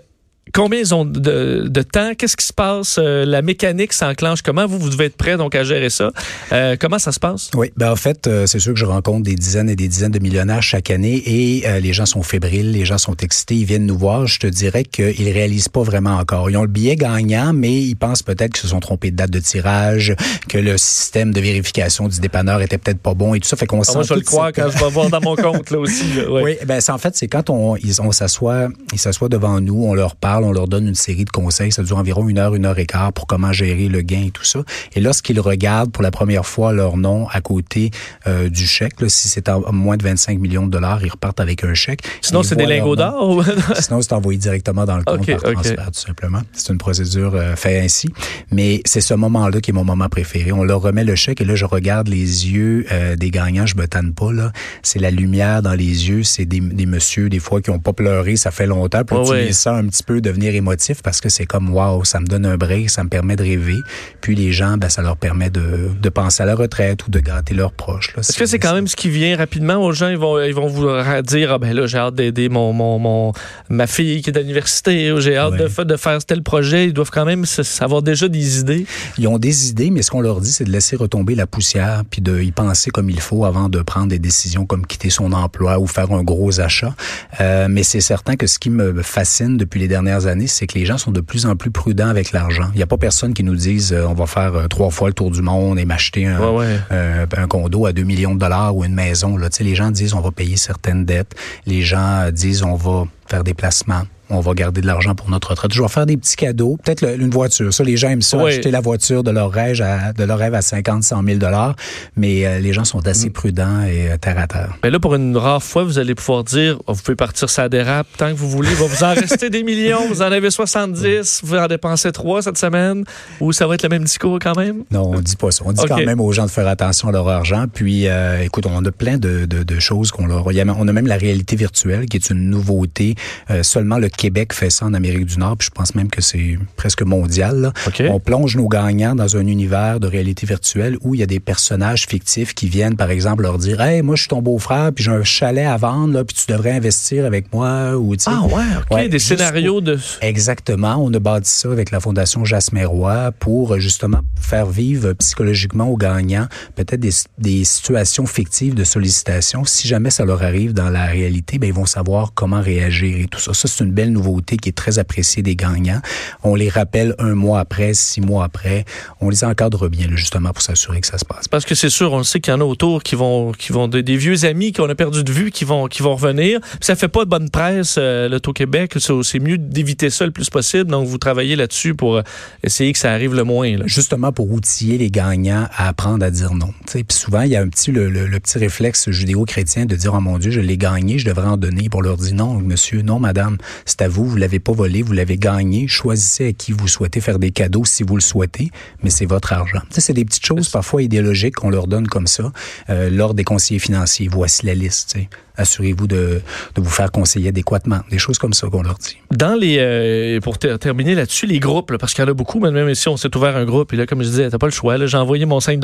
Combien 0.52 0.78
ils 0.78 0.94
ont 0.94 1.04
de, 1.04 1.66
de 1.68 1.82
temps? 1.82 2.12
Qu'est-ce 2.16 2.36
qui 2.36 2.46
se 2.46 2.52
passe? 2.52 2.96
Euh, 2.98 3.24
la 3.24 3.42
mécanique 3.42 3.92
s'enclenche 3.92 4.42
comment? 4.42 4.66
Vous, 4.66 4.78
vous 4.78 4.90
devez 4.90 5.06
être 5.06 5.16
prêt 5.16 5.36
donc 5.36 5.54
à 5.54 5.64
gérer 5.64 5.90
ça. 5.90 6.10
Euh, 6.52 6.76
comment 6.78 6.98
ça 6.98 7.12
se 7.12 7.18
passe? 7.18 7.50
Oui, 7.54 7.72
ben 7.76 7.90
en 7.90 7.96
fait, 7.96 8.26
euh, 8.26 8.46
c'est 8.46 8.58
sûr 8.60 8.72
que 8.74 8.78
je 8.78 8.84
rencontre 8.84 9.22
des 9.24 9.34
dizaines 9.34 9.68
et 9.70 9.74
des 9.76 9.88
dizaines 9.88 10.12
de 10.12 10.18
millionnaires 10.18 10.62
chaque 10.62 10.90
année 10.90 11.22
et 11.26 11.80
les 11.80 11.92
gens 11.92 12.06
sont 12.06 12.22
fébriles, 12.22 12.72
les 12.72 12.84
gens 12.84 12.98
sont 12.98 13.16
excités, 13.16 13.54
ils 13.56 13.64
viennent 13.64 13.86
nous 13.86 13.98
voir. 13.98 14.26
Je 14.26 14.38
te 14.38 14.46
dirais 14.46 14.84
qu'ils 14.84 15.30
réalisent 15.30 15.68
pas 15.68 15.82
vraiment 15.82 16.16
encore. 16.16 16.50
Ils 16.50 16.56
ont 16.56 16.62
le 16.62 16.68
billet 16.68 16.96
gagnant, 16.96 17.52
mais 17.52 17.72
ils 17.82 17.94
pensent 17.96 18.22
peut-être 18.22 18.52
qu'ils 18.52 18.62
se 18.62 18.68
sont 18.68 18.80
trompés 18.80 19.10
de 19.10 19.16
date 19.16 19.30
de 19.30 19.40
tirage, 19.40 20.14
que 20.48 20.58
le 20.58 20.76
système 20.76 21.32
de 21.32 21.40
vérification 21.40 22.06
du 22.06 22.20
dépanneur 22.20 22.60
était 22.62 22.78
peut-être 22.78 23.00
pas 23.00 23.14
bon 23.14 23.34
et 23.34 23.40
tout 23.40 23.48
ça. 23.48 23.56
Fait 23.56 23.66
qu'on 23.66 23.80
Ah, 23.80 23.84
sent 23.84 23.92
moi, 23.94 24.02
je 24.02 24.08
vais 24.10 24.20
le 24.20 24.20
croire 24.24 24.46
cette- 24.54 24.56
quand 24.64 24.70
je 24.70 24.78
vais 24.84 24.90
voir 24.90 25.08
dans 25.10 25.20
mon 25.20 25.36
compte 25.36 25.70
là 25.70 25.78
aussi. 25.78 26.04
là, 26.16 26.30
ouais. 26.30 26.42
Oui, 26.42 26.56
ben 26.66 26.80
en 26.88 26.98
fait 26.98 27.16
c'est 27.16 27.28
quand 27.28 27.50
on 27.50 27.76
ils- 27.76 28.00
on 28.02 28.12
s'assoit, 28.12 28.68
ils 28.92 28.98
s'assoient 28.98 29.28
devant 29.30 29.60
nous, 29.60 29.84
on 29.84 29.94
leur 29.94 30.16
parle, 30.16 30.33
parle, 30.34 30.44
on 30.46 30.52
leur 30.52 30.66
donne 30.66 30.88
une 30.88 30.96
série 30.96 31.24
de 31.24 31.30
conseils. 31.30 31.70
Ça 31.70 31.84
dure 31.84 31.96
environ 31.96 32.28
une 32.28 32.38
heure, 32.38 32.56
une 32.56 32.66
heure 32.66 32.78
et 32.80 32.86
quart 32.86 33.12
pour 33.12 33.28
comment 33.28 33.52
gérer 33.52 33.86
le 33.88 34.00
gain 34.02 34.24
et 34.26 34.30
tout 34.32 34.42
ça. 34.42 34.60
Et 34.96 35.00
lorsqu'ils 35.00 35.38
regardent 35.38 35.92
pour 35.92 36.02
la 36.02 36.10
première 36.10 36.44
fois 36.44 36.72
leur 36.72 36.96
nom 36.96 37.28
à 37.28 37.40
côté 37.40 37.92
euh, 38.26 38.48
du 38.48 38.66
chèque, 38.66 39.00
là, 39.00 39.08
si 39.08 39.28
c'est 39.28 39.48
à 39.48 39.58
moins 39.70 39.96
de 39.96 40.02
25 40.02 40.40
millions 40.40 40.66
de 40.66 40.72
dollars, 40.72 41.04
ils 41.04 41.10
repartent 41.10 41.38
avec 41.38 41.62
un 41.62 41.74
chèque. 41.74 42.00
Sinon, 42.20 42.42
c'est 42.42 42.56
des 42.56 42.66
lingots 42.66 42.96
d'or? 42.96 43.28
ou- 43.36 43.42
Sinon, 43.80 44.02
c'est 44.02 44.12
envoyé 44.12 44.36
directement 44.38 44.84
dans 44.86 44.96
le 44.96 45.04
compte 45.04 45.24
par 45.24 45.52
transfert, 45.52 45.86
tout 45.92 46.00
simplement. 46.00 46.40
C'est 46.52 46.72
une 46.72 46.78
procédure 46.78 47.34
euh, 47.36 47.54
faite 47.54 47.84
ainsi. 47.84 48.08
Mais 48.50 48.80
c'est 48.84 49.00
ce 49.00 49.14
moment-là 49.14 49.60
qui 49.60 49.70
est 49.70 49.74
mon 49.74 49.84
moment 49.84 50.08
préféré. 50.08 50.50
On 50.50 50.64
leur 50.64 50.80
remet 50.80 51.04
le 51.04 51.14
chèque 51.14 51.40
et 51.42 51.44
là, 51.44 51.54
je 51.54 51.64
regarde 51.64 52.08
les 52.08 52.48
yeux 52.50 52.86
euh, 52.90 53.14
des 53.14 53.30
gagnants. 53.30 53.66
Je 53.66 53.76
me 53.76 53.86
tanne 53.86 54.12
pas, 54.14 54.32
là. 54.32 54.50
C'est 54.82 54.98
la 54.98 55.12
lumière 55.12 55.62
dans 55.62 55.74
les 55.74 56.08
yeux. 56.08 56.24
C'est 56.24 56.44
des, 56.44 56.58
des 56.58 56.86
messieurs, 56.86 57.28
des 57.28 57.38
fois, 57.38 57.60
qui 57.62 57.70
ont 57.70 57.78
pas 57.78 57.92
pleuré. 57.92 58.34
Ça 58.34 58.50
fait 58.50 58.66
longtemps. 58.66 59.04
Puis 59.04 59.16
tu 59.24 59.30
ouais. 59.30 59.52
sens 59.52 59.78
un 59.78 59.86
petit 59.86 60.02
peu 60.02 60.20
devenir 60.24 60.54
émotifs 60.54 61.02
parce 61.02 61.20
que 61.20 61.28
c'est 61.28 61.46
comme, 61.46 61.70
wow, 61.72 62.04
ça 62.04 62.18
me 62.20 62.26
donne 62.26 62.46
un 62.46 62.56
break, 62.56 62.90
ça 62.90 63.04
me 63.04 63.08
permet 63.08 63.36
de 63.36 63.42
rêver. 63.42 63.78
Puis 64.20 64.34
les 64.34 64.52
gens, 64.52 64.76
ben, 64.76 64.88
ça 64.88 65.02
leur 65.02 65.16
permet 65.16 65.50
de, 65.50 65.90
de 66.00 66.08
penser 66.08 66.42
à 66.42 66.46
la 66.46 66.54
retraite 66.56 67.06
ou 67.06 67.10
de 67.10 67.20
gâter 67.20 67.54
leurs 67.54 67.72
proches. 67.72 68.12
Est-ce 68.18 68.36
que 68.38 68.46
c'est 68.46 68.58
quand 68.58 68.74
même 68.74 68.88
ce 68.88 68.96
qui 68.96 69.10
vient 69.10 69.36
rapidement 69.36 69.76
aux 69.76 69.92
gens? 69.92 70.08
Ils 70.08 70.16
vont, 70.18 70.42
ils 70.42 70.54
vont 70.54 70.66
vous 70.66 70.86
dire, 71.22 71.52
ah 71.52 71.58
ben 71.58 71.72
là, 71.74 71.86
j'ai 71.86 71.98
hâte 71.98 72.14
d'aider 72.16 72.48
mon, 72.48 72.72
mon, 72.72 72.98
mon, 72.98 73.32
ma 73.68 73.86
fille 73.86 74.22
qui 74.22 74.30
est 74.30 74.36
à 74.36 74.40
l'université, 74.40 75.12
ou 75.12 75.20
j'ai 75.20 75.36
hâte 75.36 75.52
Ouais. 75.54 75.68
de, 75.68 75.84
de 75.84 75.96
faire 75.96 76.24
tel 76.24 76.42
projet. 76.42 76.86
Ils 76.86 76.92
doivent 76.92 77.10
quand 77.12 77.24
même 77.26 77.44
avoir 77.80 78.02
déjà 78.02 78.28
des 78.28 78.58
idées. 78.60 78.86
Ils 79.18 79.28
ont 79.28 79.38
des 79.38 79.68
idées, 79.68 79.90
mais 79.90 80.02
ce 80.02 80.10
qu'on 80.10 80.20
leur 80.22 80.40
dit, 80.40 80.50
c'est 80.50 80.64
de 80.64 80.70
laisser 80.72 80.96
retomber 80.96 81.34
la 81.34 81.46
poussière, 81.46 82.02
puis 82.10 82.22
de 82.22 82.40
y 82.40 82.50
penser 82.50 82.90
comme 82.90 83.10
il 83.10 83.20
faut 83.20 83.44
avant 83.44 83.68
de 83.68 83.80
prendre 83.82 84.08
des 84.08 84.18
décisions 84.18 84.64
comme 84.66 84.86
quitter 84.86 85.10
son 85.10 85.32
emploi 85.32 85.78
ou 85.78 85.86
faire 85.86 86.10
un 86.12 86.22
gros 86.22 86.60
achat. 86.60 86.94
Euh, 87.40 87.66
mais 87.70 87.82
c'est 87.82 88.00
certain 88.00 88.36
que 88.36 88.46
ce 88.46 88.58
qui 88.58 88.70
me 88.70 89.02
fascine 89.02 89.56
depuis 89.56 89.80
les 89.80 89.88
dernières 89.88 90.13
années, 90.26 90.46
c'est 90.46 90.66
que 90.66 90.78
les 90.78 90.84
gens 90.86 90.98
sont 90.98 91.10
de 91.10 91.20
plus 91.20 91.46
en 91.46 91.56
plus 91.56 91.70
prudents 91.70 92.08
avec 92.08 92.32
l'argent. 92.32 92.68
Il 92.74 92.76
n'y 92.76 92.82
a 92.82 92.86
pas 92.86 92.96
personne 92.96 93.34
qui 93.34 93.42
nous 93.44 93.54
dise 93.56 93.92
euh, 93.92 94.06
on 94.06 94.14
va 94.14 94.26
faire 94.26 94.54
euh, 94.54 94.66
trois 94.68 94.90
fois 94.90 95.08
le 95.08 95.14
tour 95.14 95.30
du 95.30 95.42
monde 95.42 95.78
et 95.78 95.84
m'acheter 95.84 96.26
un, 96.26 96.38
Ouais, 96.40 96.56
ouais. 96.58 96.78
euh, 96.92 97.26
un 97.36 97.46
condo 97.46 97.86
à 97.86 97.92
2 97.92 98.02
millions 98.02 98.34
de 98.34 98.40
dollars 98.40 98.74
ou 98.76 98.84
une 98.84 98.94
maison. 98.94 99.36
Là. 99.36 99.50
Tu 99.50 99.58
sais, 99.58 99.64
Les 99.64 99.74
gens 99.74 99.90
disent 99.90 100.14
on 100.14 100.20
va 100.20 100.30
payer 100.30 100.56
certaines 100.56 101.04
dettes. 101.04 101.34
Les 101.66 101.82
gens 101.82 102.30
disent 102.32 102.62
on 102.62 102.74
va 102.76 103.04
faire 103.28 103.44
des 103.44 103.54
placements. 103.54 104.02
On 104.34 104.40
va 104.40 104.54
garder 104.54 104.80
de 104.80 104.86
l'argent 104.86 105.14
pour 105.14 105.30
notre 105.30 105.50
retraite. 105.50 105.72
Je 105.72 105.80
vais 105.80 105.88
faire 105.88 106.06
des 106.06 106.16
petits 106.16 106.36
cadeaux. 106.36 106.78
Peut-être 106.82 107.18
une 107.18 107.30
voiture. 107.30 107.72
Ça, 107.72 107.84
les 107.84 107.96
gens 107.96 108.08
aiment 108.08 108.22
ça, 108.22 108.40
acheter 108.40 108.70
la 108.70 108.80
voiture 108.80 109.22
de 109.22 109.30
leur 109.30 109.50
rêve 109.50 109.80
à, 109.80 110.12
de 110.12 110.24
leur 110.24 110.38
rêve 110.38 110.54
à 110.54 110.62
50, 110.62 111.02
100 111.02 111.22
000 111.24 111.38
dollars. 111.38 111.76
Mais 112.16 112.46
euh, 112.46 112.58
les 112.58 112.72
gens 112.72 112.84
sont 112.84 113.06
assez 113.06 113.30
prudents 113.30 113.82
et 113.82 114.10
euh, 114.10 114.16
terre 114.16 114.38
à 114.38 114.46
terre. 114.46 114.76
Mais 114.82 114.90
là, 114.90 114.98
pour 114.98 115.14
une 115.14 115.36
rare 115.36 115.62
fois, 115.62 115.84
vous 115.84 115.98
allez 115.98 116.14
pouvoir 116.14 116.44
dire, 116.44 116.78
oh, 116.86 116.92
vous 116.92 117.02
pouvez 117.02 117.16
partir 117.16 117.48
ça 117.48 117.68
dérape 117.68 118.06
tant 118.16 118.30
que 118.30 118.36
vous 118.36 118.48
voulez. 118.48 118.70
Il 118.70 118.76
va 118.76 118.86
vous 118.86 119.04
en 119.04 119.14
rester 119.14 119.50
des 119.50 119.62
millions. 119.62 120.06
Vous 120.08 120.22
en 120.22 120.32
avez 120.32 120.50
70. 120.50 121.42
Vous 121.44 121.56
en 121.56 121.66
dépensez 121.66 122.12
3 122.12 122.42
cette 122.42 122.58
semaine. 122.58 123.04
Ou 123.40 123.52
ça 123.52 123.66
va 123.66 123.74
être 123.74 123.82
le 123.82 123.88
même 123.88 124.04
discours 124.04 124.38
quand 124.40 124.56
même? 124.56 124.84
Non, 124.90 125.12
on 125.14 125.20
dit 125.20 125.36
pas 125.36 125.50
ça. 125.50 125.62
On 125.66 125.72
dit 125.72 125.84
quand 125.86 125.96
même 126.04 126.20
aux 126.20 126.32
gens 126.32 126.46
de 126.46 126.50
faire 126.50 126.68
attention 126.68 127.08
à 127.08 127.12
leur 127.12 127.28
argent. 127.28 127.66
Puis, 127.72 128.08
euh, 128.08 128.42
écoute, 128.42 128.66
on 128.66 128.84
a 128.84 128.92
plein 128.92 129.18
de, 129.18 129.46
de, 129.46 129.62
de 129.62 129.78
choses 129.78 130.10
qu'on 130.10 130.26
leur. 130.26 130.46
On 130.46 130.88
a 130.88 130.92
même 130.92 131.06
la 131.06 131.16
réalité 131.16 131.56
virtuelle 131.56 132.06
qui 132.06 132.16
est 132.16 132.30
une 132.30 132.50
nouveauté. 132.50 133.14
Seulement 133.62 133.98
le 133.98 134.08
Québec 134.24 134.54
fait 134.54 134.70
ça 134.70 134.86
en 134.86 134.94
Amérique 134.94 135.26
du 135.26 135.38
Nord. 135.38 135.58
Puis 135.58 135.66
je 135.66 135.70
pense 135.70 135.94
même 135.94 136.08
que 136.08 136.22
c'est 136.22 136.58
presque 136.76 137.02
mondial. 137.02 137.60
là. 137.60 137.72
On 138.10 138.18
plonge 138.18 138.56
nos 138.56 138.68
gagnants 138.68 139.14
dans 139.14 139.36
un 139.36 139.46
univers 139.46 140.00
de 140.00 140.06
réalité 140.06 140.46
virtuelle 140.46 140.96
où 141.02 141.14
il 141.14 141.20
y 141.20 141.22
a 141.22 141.26
des 141.26 141.40
personnages 141.40 142.06
fictifs 142.06 142.54
qui 142.54 142.70
viennent, 142.70 142.96
par 142.96 143.10
exemple, 143.10 143.42
leur 143.42 143.58
dire 143.58 143.82
Hey, 143.82 144.00
moi, 144.00 144.16
je 144.16 144.22
suis 144.22 144.28
ton 144.30 144.40
beau-frère, 144.40 144.92
puis 144.94 145.04
j'ai 145.04 145.10
un 145.10 145.24
chalet 145.24 145.66
à 145.66 145.76
vendre, 145.76 146.14
là, 146.14 146.24
puis 146.24 146.34
tu 146.34 146.50
devrais 146.50 146.72
investir 146.72 147.26
avec 147.26 147.52
moi. 147.52 147.98
Ou. 147.98 148.14
Ah 148.24 148.44
ouais, 148.44 148.62
OK. 148.78 148.96
Ouais, 148.96 149.08
des 149.10 149.18
scénarios 149.18 149.82
de... 149.82 149.98
Exactement. 150.22 150.96
On 150.98 151.12
a 151.12 151.18
bâti 151.18 151.50
ça 151.50 151.70
avec 151.70 151.90
la 151.90 152.00
Fondation 152.00 152.46
Jasmeroy 152.46 153.30
pour 153.38 153.74
euh, 153.74 153.78
justement 153.78 154.20
faire 154.40 154.64
vivre 154.64 155.12
psychologiquement 155.12 155.88
aux 155.90 155.98
gagnants 155.98 156.46
peut-être 156.76 157.00
des, 157.00 157.12
des 157.36 157.64
situations 157.64 158.24
fictives 158.24 158.74
de 158.74 158.84
sollicitation. 158.84 159.66
Si 159.66 159.86
jamais 159.86 160.08
ça 160.08 160.24
leur 160.24 160.42
arrive 160.42 160.72
dans 160.72 160.88
la 160.88 161.04
réalité, 161.04 161.58
ben, 161.58 161.66
ils 161.66 161.74
vont 161.74 161.84
savoir 161.84 162.32
comment 162.34 162.62
réagir 162.62 163.18
et 163.18 163.26
tout 163.26 163.38
ça. 163.38 163.52
Ça, 163.52 163.68
c'est 163.68 163.84
une 163.84 163.92
belle 163.92 164.03
nouveauté 164.10 164.56
qui 164.56 164.68
est 164.68 164.72
très 164.72 164.98
appréciée 164.98 165.42
des 165.42 165.56
gagnants. 165.56 166.00
On 166.42 166.54
les 166.54 166.68
rappelle 166.68 167.14
un 167.18 167.34
mois 167.34 167.60
après, 167.60 167.94
six 167.94 168.20
mois 168.20 168.44
après. 168.44 168.84
On 169.20 169.30
les 169.30 169.44
encadre 169.44 169.88
bien, 169.88 170.06
là, 170.08 170.16
justement, 170.16 170.50
pour 170.52 170.62
s'assurer 170.62 171.00
que 171.00 171.06
ça 171.06 171.18
se 171.18 171.24
passe. 171.24 171.48
Parce 171.48 171.64
que 171.64 171.74
c'est 171.74 171.90
sûr, 171.90 172.12
on 172.12 172.18
le 172.18 172.24
sait 172.24 172.40
qu'il 172.40 172.52
y 172.52 172.56
en 172.56 172.60
a 172.60 172.64
autour 172.64 173.02
qui 173.02 173.14
vont, 173.14 173.52
qui 173.52 173.72
vont 173.72 173.88
des, 173.88 174.02
des 174.02 174.16
vieux 174.16 174.44
amis 174.44 174.72
qu'on 174.72 174.88
a 174.88 174.94
perdu 174.94 175.24
de 175.24 175.32
vue, 175.32 175.50
qui 175.50 175.64
vont, 175.64 175.86
qui 175.86 176.02
vont 176.02 176.14
revenir. 176.16 176.60
Puis 176.60 176.78
ça 176.82 176.96
fait 176.96 177.08
pas 177.08 177.24
de 177.24 177.30
bonne 177.30 177.50
presse, 177.50 177.96
euh, 177.98 178.28
l'Auto-Québec. 178.28 178.94
C'est 178.98 179.12
c'est 179.22 179.38
mieux 179.38 179.58
d'éviter 179.58 180.10
ça 180.10 180.24
le 180.26 180.32
plus 180.32 180.50
possible. 180.50 180.90
Donc, 180.90 181.06
vous 181.06 181.18
travaillez 181.18 181.56
là-dessus 181.56 181.94
pour 181.94 182.16
euh, 182.16 182.22
essayer 182.62 182.92
que 182.92 182.98
ça 182.98 183.12
arrive 183.12 183.34
le 183.34 183.44
moins. 183.44 183.76
là. 183.76 183.84
justement 183.86 184.32
pour 184.32 184.50
outiller 184.50 184.98
les 184.98 185.10
gagnants 185.10 185.66
à 185.76 185.88
apprendre 185.88 186.24
à 186.24 186.30
dire 186.30 186.54
non. 186.54 186.72
Puis 186.90 187.04
souvent, 187.10 187.42
il 187.42 187.50
y 187.50 187.56
a 187.56 187.60
un 187.60 187.68
petit 187.68 187.92
le, 187.92 188.08
le- 188.10 188.26
le 188.26 188.40
petit 188.40 188.58
réflexe 188.58 189.10
judéo-chrétien 189.10 189.86
de 189.86 189.96
dire 189.96 190.14
oh 190.14 190.20
mon 190.20 190.38
Dieu, 190.38 190.50
je 190.50 190.60
l'ai 190.60 190.76
gagné, 190.76 191.18
je 191.18 191.26
devrais 191.26 191.46
en 191.48 191.56
donner. 191.56 191.88
Pour 191.88 192.02
leur 192.02 192.16
dire 192.16 192.34
non, 192.34 192.54
monsieur, 192.54 193.02
non, 193.02 193.18
madame, 193.18 193.58
c'est 193.96 194.02
à 194.04 194.08
vous, 194.08 194.24
vous 194.26 194.36
l'avez 194.36 194.58
pas 194.58 194.72
volé, 194.72 195.02
vous 195.02 195.12
l'avez 195.12 195.36
gagné. 195.36 195.86
Choisissez 195.86 196.48
à 196.48 196.52
qui 196.52 196.72
vous 196.72 196.88
souhaitez 196.88 197.20
faire 197.20 197.38
des 197.38 197.52
cadeaux 197.52 197.84
si 197.84 198.02
vous 198.02 198.16
le 198.16 198.20
souhaitez, 198.22 198.70
mais 199.04 199.10
c'est 199.10 199.26
votre 199.26 199.52
argent. 199.52 199.80
Sais, 199.90 200.00
c'est 200.00 200.12
des 200.14 200.24
petites 200.24 200.44
choses 200.44 200.68
parfois 200.68 201.02
idéologiques 201.02 201.54
qu'on 201.54 201.70
leur 201.70 201.86
donne 201.86 202.08
comme 202.08 202.26
ça 202.26 202.50
euh, 202.90 203.08
lors 203.08 203.34
des 203.34 203.44
conseillers 203.44 203.78
financiers. 203.78 204.26
Voici 204.28 204.66
la 204.66 204.74
liste. 204.74 205.16
Assurez-vous 205.56 206.08
de, 206.08 206.42
de 206.74 206.82
vous 206.82 206.90
faire 206.90 207.12
conseiller 207.12 207.50
adéquatement. 207.50 208.00
Des 208.10 208.18
choses 208.18 208.38
comme 208.38 208.52
ça 208.54 208.66
qu'on 208.66 208.82
leur 208.82 208.98
dit. 208.98 209.16
Dans 209.30 209.54
les 209.54 209.76
euh, 209.78 210.40
pour 210.40 210.58
ter- 210.58 210.76
terminer 210.80 211.14
là-dessus, 211.14 211.46
les 211.46 211.60
groupes, 211.60 211.92
là, 211.92 211.98
parce 211.98 212.12
qu'il 212.12 212.24
y 212.24 212.26
en 212.26 212.30
a 212.30 212.34
beaucoup, 212.34 212.58
mais 212.58 212.72
même 212.72 212.88
ici, 212.88 213.08
on 213.08 213.16
s'est 213.16 213.34
ouvert 213.36 213.56
un 213.56 213.64
groupe, 213.64 213.92
et 213.92 213.96
là, 213.96 214.04
comme 214.06 214.20
je 214.24 214.28
disais, 214.28 214.50
t'as 214.50 214.58
pas 214.58 214.66
le 214.66 214.72
choix. 214.72 215.06
J'ai 215.06 215.16
envoyé 215.16 215.46
mon 215.46 215.60
5 215.60 215.80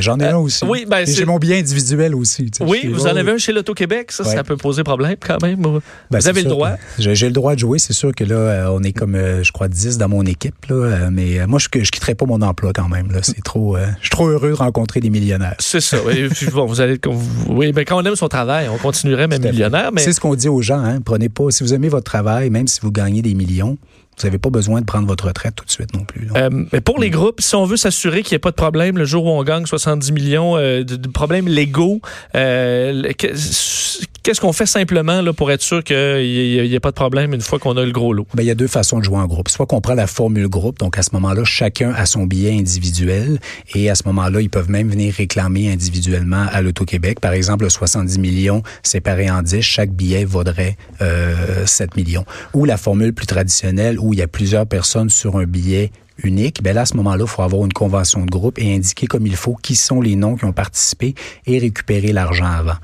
J'en- 0.00 0.18
ai 0.20 0.26
un 0.26 0.36
aussi. 0.36 0.62
Oui, 0.66 0.84
ben, 0.86 1.06
j'ai 1.06 1.24
mon 1.24 1.38
bien 1.38 1.56
individuel 1.58 2.14
aussi. 2.14 2.50
Oui, 2.60 2.86
vous 2.92 3.06
en 3.06 3.16
avez 3.16 3.32
un 3.32 3.38
chez 3.38 3.52
l'Auto-Québec, 3.52 4.12
ça, 4.12 4.24
Ouais. 4.24 4.34
ça 4.34 4.44
peut 4.44 4.58
poser 4.58 4.84
problème 4.84 5.16
quand 5.18 5.40
même. 5.42 5.62
Ben, 5.62 5.80
vous 6.18 6.28
avez 6.28 6.42
le 6.42 6.50
droit. 6.50 6.72
j'ai 6.98 7.14
le 7.26 7.32
droit 7.32 7.53
jouer. 7.60 7.78
C'est 7.78 7.92
sûr 7.92 8.14
que 8.14 8.24
là, 8.24 8.34
euh, 8.36 8.68
on 8.70 8.82
est 8.82 8.92
comme, 8.92 9.14
euh, 9.14 9.42
je 9.42 9.52
crois, 9.52 9.68
10 9.68 9.98
dans 9.98 10.08
mon 10.08 10.22
équipe. 10.24 10.66
Là, 10.68 10.74
euh, 10.74 11.08
mais 11.12 11.46
moi, 11.46 11.58
je, 11.58 11.68
je 11.72 11.90
quitterai 11.90 12.14
pas 12.14 12.26
mon 12.26 12.42
emploi 12.42 12.72
quand 12.72 12.88
même. 12.88 13.10
là. 13.12 13.20
C'est 13.22 13.42
trop. 13.42 13.76
je 13.76 14.02
suis 14.02 14.10
trop 14.10 14.26
heureux 14.26 14.50
de 14.50 14.54
rencontrer 14.54 15.00
des 15.00 15.10
millionnaires. 15.10 15.56
C'est 15.58 15.80
ça. 15.80 15.98
oui. 16.06 16.28
Puis 16.28 16.46
bon, 16.46 16.66
vous 16.66 16.80
allez, 16.80 16.98
oui, 17.48 17.72
ben 17.72 17.84
quand 17.84 18.00
on 18.00 18.04
aime 18.04 18.16
son 18.16 18.28
travail, 18.28 18.68
on 18.68 18.78
continuerait 18.78 19.28
même 19.28 19.42
millionnaire, 19.42 19.90
mais 19.92 20.00
C'est 20.00 20.12
ce 20.12 20.20
qu'on 20.20 20.34
dit 20.34 20.48
aux 20.48 20.62
gens. 20.62 20.78
Hein, 20.82 21.00
prenez 21.04 21.28
pas. 21.28 21.50
Si 21.50 21.62
vous 21.62 21.74
aimez 21.74 21.88
votre 21.88 22.04
travail, 22.04 22.50
même 22.50 22.66
si 22.68 22.80
vous 22.80 22.90
gagnez 22.92 23.22
des 23.22 23.34
millions, 23.34 23.78
vous 24.18 24.26
n'avez 24.26 24.38
pas 24.38 24.50
besoin 24.50 24.80
de 24.80 24.86
prendre 24.86 25.06
votre 25.06 25.26
retraite 25.26 25.56
tout 25.56 25.64
de 25.64 25.70
suite 25.70 25.92
non 25.94 26.04
plus. 26.04 26.28
Euh, 26.36 26.48
mais 26.72 26.80
pour 26.80 27.00
les 27.00 27.10
groupes, 27.10 27.40
si 27.40 27.54
on 27.56 27.64
veut 27.64 27.76
s'assurer 27.76 28.22
qu'il 28.22 28.32
n'y 28.34 28.36
ait 28.36 28.40
pas 28.40 28.50
de 28.50 28.56
problème 28.56 28.96
le 28.96 29.04
jour 29.04 29.24
où 29.24 29.30
on 29.30 29.42
gagne 29.42 29.66
70 29.66 30.12
millions 30.12 30.56
euh, 30.56 30.84
de, 30.84 30.96
de 30.96 31.08
problèmes 31.08 31.48
légaux, 31.48 32.00
euh, 32.36 33.02
qu'est-ce 34.24 34.40
qu'on 34.40 34.52
fait 34.52 34.66
simplement 34.66 35.20
là, 35.22 35.32
pour 35.32 35.52
être 35.52 35.62
sûr 35.62 35.84
qu'il 35.84 35.96
n'y 35.96 36.74
ait 36.74 36.80
pas 36.80 36.90
de 36.90 36.96
problème 36.96 37.34
une 37.34 37.40
fois 37.40 37.60
qu'on 37.60 37.76
a 37.76 37.84
le 37.84 37.92
gros 37.92 38.12
lot? 38.12 38.26
Ben, 38.34 38.42
il 38.42 38.46
y 38.46 38.50
a 38.50 38.54
deux 38.56 38.66
façons 38.66 38.98
de 38.98 39.04
jouer 39.04 39.18
en 39.18 39.26
groupe. 39.26 39.48
Soit 39.48 39.66
qu'on 39.66 39.80
prend 39.80 39.94
la 39.94 40.08
formule 40.08 40.48
groupe, 40.48 40.78
donc 40.78 40.98
à 40.98 41.02
ce 41.02 41.10
moment-là, 41.12 41.44
chacun 41.44 41.92
a 41.94 42.06
son 42.06 42.26
billet 42.26 42.52
individuel 42.58 43.38
et 43.74 43.90
à 43.90 43.94
ce 43.94 44.02
moment-là, 44.06 44.40
ils 44.40 44.50
peuvent 44.50 44.70
même 44.70 44.88
venir 44.88 45.14
réclamer 45.14 45.70
individuellement 45.70 46.46
à 46.50 46.62
l'Auto-Québec. 46.62 47.20
Par 47.20 47.32
exemple, 47.32 47.70
70 47.70 48.18
millions 48.18 48.62
séparés 48.82 49.30
en 49.30 49.42
10, 49.42 49.60
chaque 49.60 49.90
billet 49.90 50.24
vaudrait 50.24 50.76
euh, 51.02 51.66
7 51.66 51.94
millions. 51.96 52.24
Ou 52.54 52.64
la 52.64 52.78
formule 52.78 53.12
plus 53.12 53.26
traditionnelle 53.26 54.00
où 54.00 54.14
il 54.14 54.18
y 54.18 54.22
a 54.22 54.28
plusieurs 54.28 54.66
personnes 54.66 55.10
sur 55.10 55.36
un 55.36 55.44
billet 55.44 55.92
unique, 56.22 56.62
ben 56.62 56.74
là, 56.74 56.82
à 56.82 56.86
ce 56.86 56.96
moment-là, 56.96 57.24
il 57.24 57.30
faut 57.30 57.42
avoir 57.42 57.64
une 57.64 57.72
convention 57.72 58.24
de 58.24 58.30
groupe 58.30 58.58
et 58.58 58.74
indiquer 58.74 59.06
comme 59.06 59.26
il 59.26 59.36
faut 59.36 59.56
qui 59.56 59.74
sont 59.74 60.00
les 60.00 60.16
noms 60.16 60.36
qui 60.36 60.44
ont 60.44 60.52
participé 60.52 61.14
et 61.46 61.58
récupérer 61.58 62.12
l'argent 62.12 62.46
avant. 62.46 62.76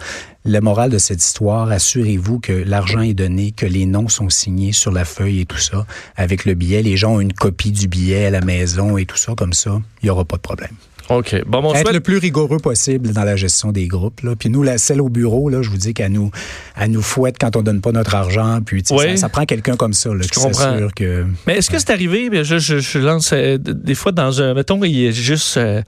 La 0.44 0.60
morale 0.60 0.90
de 0.90 0.98
cette 0.98 1.22
histoire, 1.22 1.70
assurez-vous 1.70 2.40
que 2.40 2.52
l'argent 2.52 3.02
est 3.02 3.14
donné, 3.14 3.52
que 3.52 3.66
les 3.66 3.84
noms 3.84 4.08
sont 4.08 4.30
signés 4.30 4.72
sur 4.72 4.90
la 4.90 5.04
feuille 5.04 5.40
et 5.40 5.46
tout 5.46 5.58
ça. 5.58 5.86
Avec 6.16 6.46
le 6.46 6.54
billet, 6.54 6.82
les 6.82 6.96
gens 6.96 7.16
ont 7.16 7.20
une 7.20 7.34
copie 7.34 7.72
du 7.72 7.88
billet 7.88 8.26
à 8.26 8.30
la 8.30 8.40
maison 8.40 8.96
et 8.96 9.04
tout 9.04 9.18
ça, 9.18 9.34
comme 9.36 9.52
ça, 9.52 9.80
il 10.02 10.06
n'y 10.06 10.10
aura 10.10 10.24
pas 10.24 10.36
de 10.36 10.42
problème. 10.42 10.74
OK. 11.10 11.42
Bon, 11.46 11.60
on 11.64 11.74
Être 11.74 11.92
le 11.92 12.00
plus 12.00 12.18
rigoureux 12.18 12.58
possible 12.58 13.12
dans 13.12 13.24
la 13.24 13.36
gestion 13.36 13.72
des 13.72 13.86
groupes. 13.86 14.20
Là. 14.22 14.34
Puis 14.38 14.48
nous, 14.48 14.62
la 14.62 14.78
celle 14.78 15.00
au 15.00 15.08
bureau, 15.08 15.48
là, 15.48 15.60
je 15.62 15.68
vous 15.70 15.76
dis 15.76 15.92
qu'elle 15.92 16.12
nous, 16.12 16.30
elle 16.76 16.90
nous 16.92 17.02
fouette 17.02 17.36
quand 17.38 17.56
on 17.56 17.62
donne 17.62 17.80
pas 17.80 17.92
notre 17.92 18.14
argent. 18.14 18.60
Puis 18.64 18.82
Oui. 18.90 19.10
ça, 19.10 19.16
ça 19.16 19.28
prend 19.28 19.44
quelqu'un 19.44 19.76
comme 19.76 19.92
ça 19.92 20.10
là, 20.14 20.20
qui 20.22 20.30
comprends. 20.30 20.52
s'assure 20.52 20.94
que... 20.94 21.26
Mais 21.46 21.56
est-ce 21.58 21.70
que 21.70 21.78
c'est 21.78 21.90
arrivé, 21.90 22.30
je, 22.44 22.58
je, 22.58 22.78
je 22.78 22.98
lance 22.98 23.30
euh, 23.32 23.58
des 23.58 23.94
fois 23.94 24.12
dans 24.12 24.40
un, 24.40 24.54
mettons, 24.54 24.82
il 24.84 25.04
est 25.06 25.12
juste... 25.12 25.56
euh, 25.56 25.82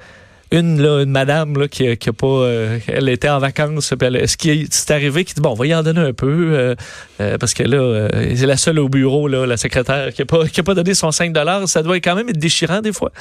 une, 0.55 0.83
là, 0.83 1.00
une 1.02 1.11
madame 1.11 1.59
là, 1.59 1.67
qui, 1.67 1.97
qui 1.97 2.09
a 2.11 2.12
pas. 2.12 2.26
euh, 2.26 2.79
elle 2.87 3.09
était 3.09 3.31
en 3.31 3.38
vacances. 3.38 3.95
Puis 3.99 4.07
elle, 4.07 4.29
ce 4.29 4.37
qui 4.37 4.50
est, 4.50 4.67
c'est 4.71 4.91
arrivé 4.91 5.25
qui 5.25 5.33
dit 5.33 5.41
bon, 5.41 5.52
on 5.52 5.55
va 5.55 5.67
y 5.67 5.75
en 5.75 5.83
donner 5.83 6.00
un 6.02 6.12
peu. 6.12 6.26
euh, 6.52 6.75
euh, 7.23 7.38
parce 7.38 7.55
que 7.55 7.62
là, 7.62 7.79
euh, 7.79 8.33
c'est 8.35 8.47
la 8.47 8.57
seule 8.57 8.79
au 8.79 8.88
bureau, 8.88 9.29
là, 9.29 9.47
la 9.47 9.57
secrétaire, 9.57 10.12
qui 10.12 10.23
n'a 10.23 10.26
pas, 10.26 10.47
qui 10.47 10.61
a 10.61 10.62
pas 10.62 10.75
donné 10.75 10.95
son 10.95 11.11
5 11.11 11.35
Ça 11.67 11.83
doit 11.83 11.97
quand 11.97 12.14
même 12.14 12.29
être 12.29 12.38
déchirant 12.38 12.81
des 12.81 12.93
fois. 12.93 13.12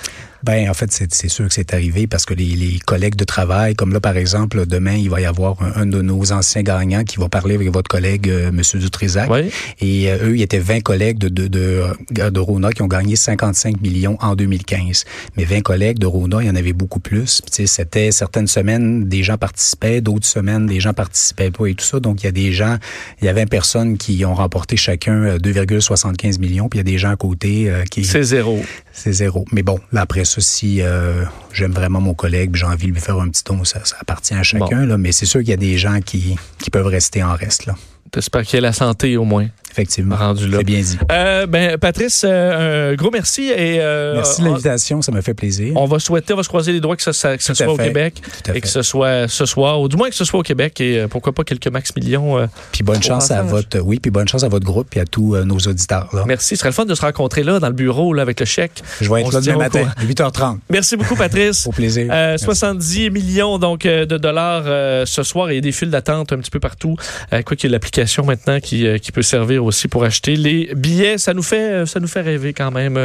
Ben, 0.44 0.70
en 0.70 0.74
fait, 0.74 0.92
c'est 0.92 1.28
sûr 1.28 1.48
que 1.48 1.54
c'est 1.54 1.74
arrivé 1.74 2.08
parce 2.08 2.26
que 2.26 2.34
les, 2.34 2.56
les 2.56 2.80
collègues 2.80 3.16
de 3.16 3.24
travail, 3.24 3.76
comme 3.76 3.94
là, 3.94 4.00
par 4.00 4.18
exemple, 4.18 4.66
demain, 4.66 4.96
il 4.96 5.10
va 5.10 5.22
y 5.22 5.26
avoir 5.26 5.62
un, 5.62 5.82
un 5.82 5.86
de 5.86 6.02
nos 6.02 6.32
anciens 6.32 6.64
gagnants 6.64 7.04
qui 7.04 7.18
va 7.18 7.30
parler 7.30 7.56
avec 7.56 7.70
votre 7.72 7.88
collègue, 7.88 8.30
euh, 8.30 8.50
M. 8.50 8.62
Dutrisac. 8.80 9.30
Oui. 9.30 9.52
Et 9.80 10.12
eux, 10.12 10.36
il 10.36 10.40
y 10.40 10.44
était 10.44 10.60
20 10.60 10.82
collègues 10.82 11.20
de, 11.20 11.30
de, 11.30 11.48
de, 11.48 12.30
de 12.30 12.40
Rona 12.40 12.72
qui 12.72 12.82
ont 12.82 12.88
gagné 12.88 13.16
55 13.16 13.82
millions 13.82 14.18
en 14.20 14.36
2015. 14.36 15.06
Mais 15.38 15.44
20 15.44 15.62
collègues 15.62 16.00
de 16.00 16.08
Rona, 16.08 16.42
il 16.42 16.48
y 16.48 16.50
en 16.50 16.56
avait 16.56 16.74
beaucoup 16.74 17.00
plus. 17.00 17.42
C'était 17.50 18.12
certaines 18.12 18.48
semaines, 18.48 19.08
des 19.08 19.24
gens 19.24 19.38
participaient, 19.38 20.02
d'autres 20.02 20.26
semaines, 20.26 20.66
des 20.66 20.80
gens 20.80 20.94
participaient 20.94 21.52
pas 21.52 21.68
et 21.68 21.76
tout 21.76 21.86
ça. 21.86 22.00
Donc, 22.00 22.24
il 22.24 22.26
y 22.26 22.30
a 22.30 22.32
des 22.32 22.52
gens, 22.52 22.78
il 23.22 23.26
y 23.26 23.30
a 23.30 23.34
20 23.34 23.46
personnes 23.92 23.98
qui 23.98 24.26
ont 24.26 24.34
remporté 24.34 24.78
chacun 24.78 25.24
euh, 25.24 25.38
2,75 25.38 26.40
millions. 26.40 26.70
Puis, 26.70 26.80
il 26.80 26.82
y 26.86 26.88
a 26.88 26.92
des 26.92 26.98
gens 26.98 27.12
à 27.12 27.16
côté 27.16 27.70
euh, 27.70 27.84
qui... 27.84 28.04
C'est 28.04 28.24
zéro. 28.24 28.62
C'est 28.92 29.14
zéro. 29.14 29.46
Mais 29.52 29.64
bon, 29.64 29.80
là, 29.92 30.02
après 30.02 30.26
ça, 30.26 30.42
si 30.42 30.82
euh, 30.82 31.24
j'aime 31.54 31.72
vraiment 31.72 32.02
mon 32.02 32.14
collègue, 32.14 32.52
puis 32.52 32.62
j'ai 32.62 32.68
envie 32.68 32.88
de 32.88 32.94
lui 32.94 33.02
faire 33.02 33.20
un 33.20 33.30
petit 33.30 33.44
don, 33.44 33.64
ça, 33.64 33.84
ça 33.84 33.98
appartient 34.00 34.34
à 34.34 34.44
chacun. 34.44 34.86
Là, 34.86 34.98
mais 34.98 35.12
c'est 35.12 35.26
sûr 35.26 35.40
qu'il 35.42 35.50
y 35.50 35.54
a 35.54 35.58
des 35.58 35.78
gens 35.78 36.00
qui, 36.02 36.36
qui 36.60 36.70
peuvent 36.70 36.88
rester 36.88 37.24
en 37.24 37.34
reste. 37.34 37.66
Là. 37.66 37.76
J'espère 38.14 38.44
qu'il 38.44 38.56
y 38.56 38.58
a 38.58 38.62
la 38.62 38.74
santé 38.74 39.16
au 39.16 39.24
moins. 39.24 39.48
Effectivement. 39.72 40.16
Rendu 40.16 40.48
là. 40.48 40.58
C'est 40.60 40.64
bien 40.64 40.82
dit. 40.82 40.98
Euh, 41.12 41.48
ben, 41.48 41.78
Patrice, 41.78 42.24
euh, 42.28 42.92
un 42.92 42.96
gros 42.96 43.10
merci. 43.12 43.44
Et, 43.50 43.80
euh, 43.82 44.16
Merci 44.16 44.42
de 44.42 44.48
on- 44.48 44.52
l'invitation, 44.52 45.02
ça 45.02 45.12
m'a 45.12 45.22
fait 45.22 45.34
plaisir. 45.34 45.74
On 45.76 45.86
va 45.86 46.00
souhaiter, 46.00 46.34
on 46.34 46.38
va 46.38 46.44
se 46.44 46.50
croiser 46.50 46.74
les 46.74 46.80
doigts 46.82 46.96
que 46.96 47.02
ça, 47.04 47.14
ça- 47.14 47.38
que 47.38 47.44
ce 47.44 47.54
soit 47.54 47.72
au. 47.72 47.78
Québec 47.78 48.22
Tout 48.44 48.52
à 48.52 48.56
et 48.56 48.62
que 48.62 48.68
ce 48.68 48.82
soit 48.82 49.28
ce 49.28 49.46
soir, 49.46 49.82
ou 49.82 49.88
du 49.88 49.96
moins 49.98 50.10
que 50.10 50.16
ce 50.16 50.26
soit 50.26 50.40
au 50.40 50.44
Québec 50.44 50.80
et 50.82 51.06
pourquoi 51.10 51.34
pas 51.34 51.44
quelques 51.44 51.68
max 51.68 51.96
millions. 51.96 52.48
Puis 52.72 52.84
bonne 52.84 53.02
chance 53.02 53.32
à 53.32 53.42
votre, 53.42 53.80
oui, 53.80 54.00
puis 54.00 54.12
bonne 54.12 54.28
chance 54.28 54.44
à 54.44 54.48
votre 54.50 54.66
groupe 54.66 54.96
et 54.96 55.00
à 55.00 55.06
tous 55.06 55.36
nos 55.38 55.58
auditeurs. 55.58 56.10
Là. 56.14 56.24
Merci. 56.28 56.50
Ce 56.56 56.60
serait 56.60 56.70
le 56.70 56.74
fun 56.74 56.86
de 56.86 56.94
se 56.96 57.02
rencontrer 57.02 57.44
là, 57.44 57.60
dans 57.60 57.68
le 57.68 57.74
bureau, 57.74 58.14
là, 58.14 58.22
avec 58.22 58.40
le 58.40 58.46
chèque. 58.46 58.84
Je 59.00 59.06
vais 59.06 59.12
On 59.12 59.18
être 59.18 59.32
se 59.32 59.36
là 59.36 59.42
demain 59.42 59.58
matin, 59.58 59.80
courant. 59.80 60.08
8h30. 60.08 60.60
Merci 60.70 60.98
beaucoup, 60.98 61.16
Patrice. 61.16 61.66
Au 61.68 61.72
plaisir. 61.72 62.08
Euh, 62.12 62.32
Merci. 62.32 62.46
70 62.46 63.10
millions 63.10 63.58
donc 63.58 63.84
de 63.84 64.18
dollars 64.18 64.64
ce 65.08 65.24
soir 65.24 65.50
et 65.50 65.62
des 65.62 65.72
files 65.72 65.90
d'attente 65.90 66.34
un 66.34 66.38
petit 66.38 66.52
peu 66.52 66.60
partout. 66.60 66.96
Quoi 67.32 67.56
qu'il 67.56 67.64
y 67.64 67.68
ait 67.68 67.72
l'application 67.72 68.26
maintenant 68.26 68.60
qui, 68.60 68.86
qui 69.00 69.12
peut 69.12 69.22
servir 69.22 69.61
aussi 69.66 69.88
pour 69.88 70.04
acheter 70.04 70.36
les 70.36 70.74
billets, 70.76 71.18
ça 71.18 71.34
nous 71.34 71.44
fait 71.44 71.86
ça 71.86 72.00
nous 72.00 72.08
fait 72.08 72.22
rêver 72.22 72.54
quand 72.54 72.72
même. 72.72 72.98